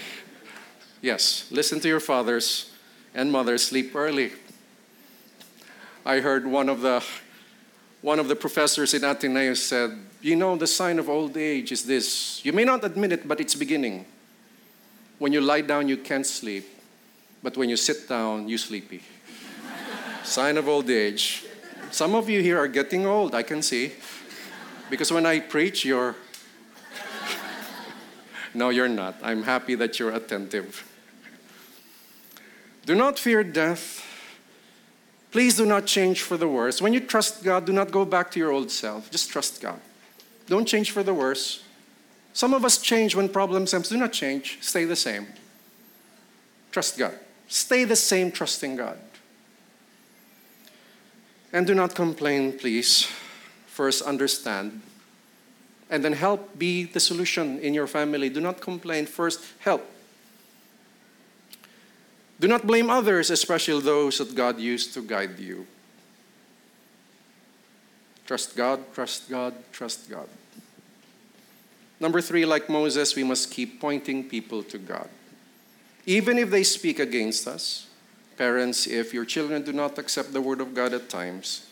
[1.00, 2.70] yes, listen to your fathers
[3.14, 4.32] and mothers, sleep early.
[6.04, 7.02] I heard one of the
[8.02, 9.90] one of the professors in Ateneo said,
[10.22, 12.42] You know, the sign of old age is this.
[12.44, 14.06] You may not admit it, but it's beginning.
[15.18, 16.66] When you lie down, you can't sleep.
[17.42, 19.02] But when you sit down, you're sleepy.
[20.24, 21.44] sign of old age.
[21.90, 23.92] Some of you here are getting old, I can see.
[24.88, 26.16] Because when I preach, you're.
[28.54, 29.16] No, you're not.
[29.22, 30.86] I'm happy that you're attentive.
[32.86, 34.06] Do not fear death
[35.30, 36.82] Please do not change for the worse.
[36.82, 39.10] When you trust God, do not go back to your old self.
[39.10, 39.80] Just trust God.
[40.46, 41.62] Don't change for the worse.
[42.32, 43.82] Some of us change when problems come.
[43.82, 44.58] Do not change.
[44.60, 45.28] Stay the same.
[46.72, 47.14] Trust God.
[47.46, 48.98] Stay the same, trusting God.
[51.52, 53.08] And do not complain, please.
[53.66, 54.82] First, understand.
[55.90, 58.28] And then help be the solution in your family.
[58.28, 59.06] Do not complain.
[59.06, 59.84] First, help.
[62.38, 65.66] Do not blame others, especially those that God used to guide you.
[68.24, 70.28] Trust God, trust God, trust God.
[71.98, 75.08] Number three, like Moses, we must keep pointing people to God.
[76.06, 77.88] Even if they speak against us,
[78.38, 81.66] parents, if your children do not accept the word of God at times,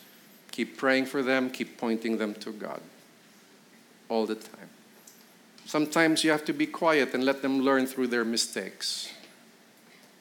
[0.50, 2.80] keep praying for them, keep pointing them to God
[4.08, 4.68] all the time.
[5.66, 9.12] Sometimes you have to be quiet and let them learn through their mistakes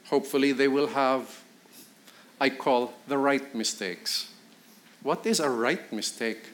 [0.10, 1.44] hopefully they will have,
[2.40, 4.32] I call the right mistakes.
[5.04, 6.50] What is a right mistake?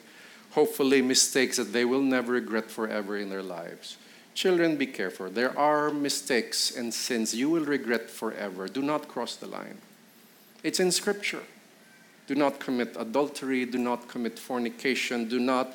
[0.52, 3.96] Hopefully, mistakes that they will never regret forever in their lives.
[4.34, 5.28] Children, be careful.
[5.28, 8.68] There are mistakes and sins you will regret forever.
[8.68, 9.78] Do not cross the line.
[10.62, 11.42] It's in Scripture.
[12.26, 13.64] Do not commit adultery.
[13.64, 15.28] Do not commit fornication.
[15.28, 15.74] Do not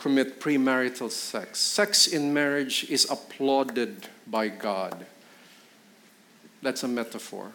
[0.00, 1.58] commit premarital sex.
[1.58, 5.06] Sex in marriage is applauded by God.
[6.62, 7.52] That's a metaphor.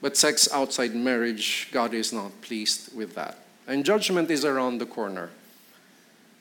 [0.00, 3.38] But sex outside marriage, God is not pleased with that.
[3.66, 5.30] And judgment is around the corner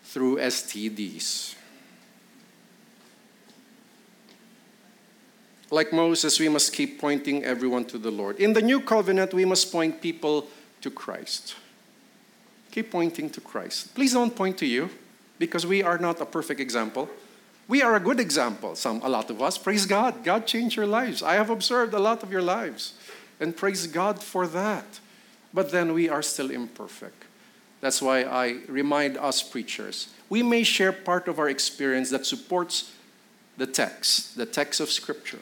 [0.04, 1.56] through STDs.
[5.72, 8.38] Like Moses, we must keep pointing everyone to the Lord.
[8.38, 10.48] In the new covenant, we must point people
[10.82, 11.56] to Christ.
[12.72, 13.94] Keep pointing to Christ.
[13.96, 14.90] Please don't point to you
[15.38, 17.10] because we are not a perfect example.
[17.68, 19.58] We are a good example, some, a lot of us.
[19.58, 20.24] Praise God.
[20.24, 21.22] God changed your lives.
[21.22, 22.94] I have observed a lot of your lives.
[23.40, 25.00] And praise God for that.
[25.54, 27.24] But then we are still imperfect.
[27.82, 32.94] That's why I remind us preachers we may share part of our experience that supports
[33.58, 35.40] the text, the text of Scripture.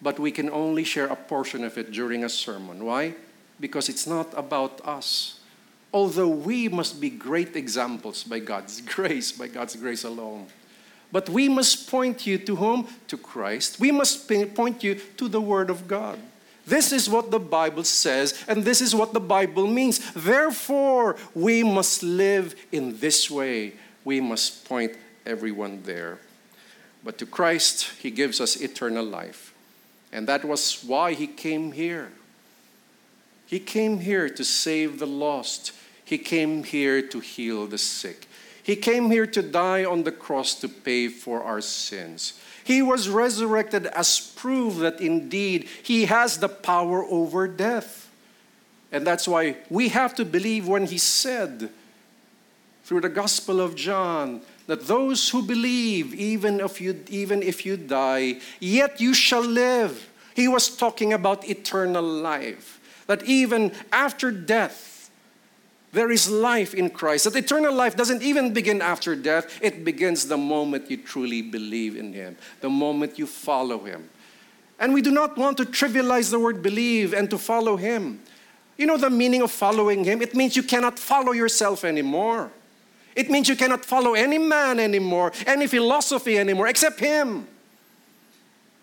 [0.00, 2.84] But we can only share a portion of it during a sermon.
[2.84, 3.14] Why?
[3.58, 5.35] Because it's not about us.
[5.96, 10.46] Although we must be great examples by God's grace, by God's grace alone.
[11.10, 12.86] But we must point you to whom?
[13.08, 13.80] To Christ.
[13.80, 16.18] We must point you to the Word of God.
[16.66, 20.12] This is what the Bible says, and this is what the Bible means.
[20.12, 23.72] Therefore, we must live in this way.
[24.04, 24.92] We must point
[25.24, 26.18] everyone there.
[27.02, 29.54] But to Christ, He gives us eternal life.
[30.12, 32.12] And that was why He came here.
[33.46, 35.72] He came here to save the lost,
[36.06, 38.28] He came here to heal the sick.
[38.62, 42.40] He came here to die on the cross to pay for our sins.
[42.62, 48.08] He was resurrected as proof that indeed He has the power over death.
[48.92, 51.70] And that's why we have to believe when He said
[52.84, 57.76] through the Gospel of John that those who believe, even if you, even if you
[57.76, 60.08] die, yet you shall live.
[60.34, 62.78] He was talking about eternal life.
[63.08, 64.95] That even after death,
[65.96, 67.24] there is life in Christ.
[67.24, 71.96] That eternal life doesn't even begin after death, it begins the moment you truly believe
[71.96, 74.10] in Him, the moment you follow Him.
[74.78, 78.20] And we do not want to trivialize the word believe and to follow Him.
[78.76, 80.20] You know the meaning of following Him?
[80.20, 82.52] It means you cannot follow yourself anymore.
[83.14, 87.48] It means you cannot follow any man anymore, any philosophy anymore, except Him.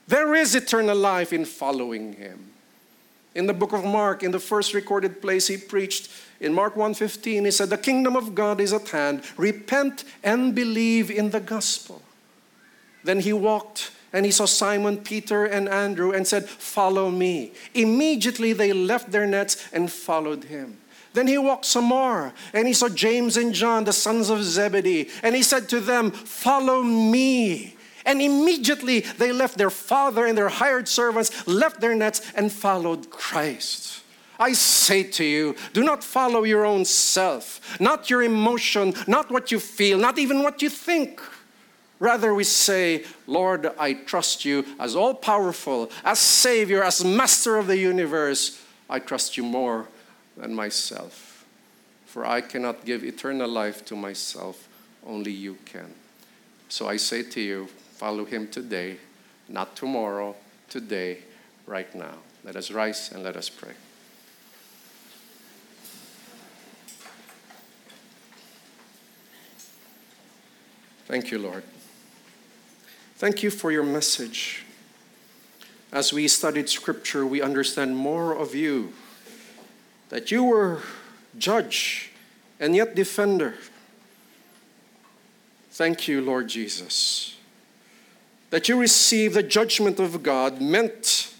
[0.08, 2.54] There is eternal life in following Him.
[3.36, 6.10] In the book of Mark, in the first recorded place he preached,
[6.44, 9.24] in Mark 1:15, he said, "The kingdom of God is at hand.
[9.38, 12.02] Repent and believe in the gospel."
[13.04, 17.52] Then he walked and he saw Simon, Peter, and Andrew and said, Follow me.
[17.74, 20.78] Immediately they left their nets and followed him.
[21.14, 25.10] Then he walked some more, and he saw James and John, the sons of Zebedee,
[25.22, 27.76] and he said to them, Follow me.
[28.06, 33.10] And immediately they left their father and their hired servants, left their nets, and followed
[33.10, 34.03] Christ.
[34.40, 39.52] I say to you, do not follow your own self, not your emotion, not what
[39.52, 41.22] you feel, not even what you think.
[42.00, 47.68] Rather, we say, Lord, I trust you as all powerful, as Savior, as Master of
[47.68, 48.62] the universe.
[48.90, 49.88] I trust you more
[50.36, 51.46] than myself.
[52.06, 54.68] For I cannot give eternal life to myself,
[55.06, 55.94] only you can.
[56.70, 58.98] So I say to you, follow him today,
[59.48, 60.36] not tomorrow,
[60.70, 61.20] today,
[61.66, 62.16] right now.
[62.44, 63.74] Let us rise and let us pray.
[71.06, 71.64] Thank you, Lord.
[73.16, 74.64] Thank you for your message.
[75.92, 78.94] As we studied Scripture, we understand more of you
[80.10, 80.82] that you were
[81.38, 82.12] judge
[82.60, 83.56] and yet defender.
[85.72, 87.38] Thank you, Lord Jesus,
[88.50, 91.34] that you receive the judgment of God meant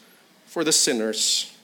[0.46, 1.56] for the sinners.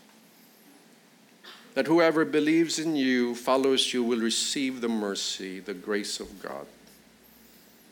[1.74, 6.66] That whoever believes in you, follows you, will receive the mercy, the grace of God.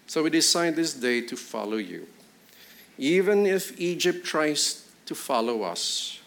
[0.08, 2.08] So we decide this day to follow you.
[2.98, 6.20] Even if Egypt tries to follow us,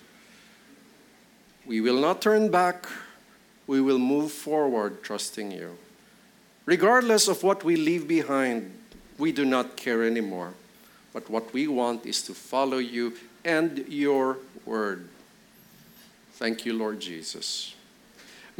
[1.66, 2.86] we will not turn back.
[3.66, 5.78] We will move forward trusting you.
[6.66, 8.70] Regardless of what we leave behind,
[9.18, 10.54] we do not care anymore.
[11.12, 13.14] But what we want is to follow you
[13.44, 15.08] and your word.
[16.34, 17.74] Thank you, Lord Jesus.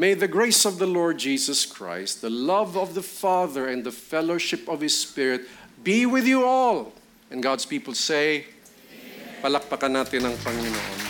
[0.01, 3.93] May the grace of the Lord Jesus Christ, the love of the Father, and the
[3.93, 5.45] fellowship of His Spirit
[5.85, 6.95] be with you all.
[7.29, 8.49] And God's people say,
[9.45, 11.10] Palakpakan natin ang Panginoon.